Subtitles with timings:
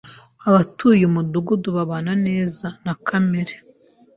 [0.47, 3.55] Abatuye uyu mudugudu babana neza na kamere.